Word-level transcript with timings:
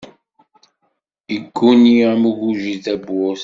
Igguni 1.35 1.93
am 2.11 2.21
ugujil 2.29 2.77
tabburt. 2.83 3.39